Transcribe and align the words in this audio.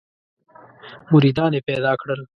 مریدان 1.11 1.51
یې 1.55 1.61
پیدا 1.69 1.91
کړل. 2.01 2.19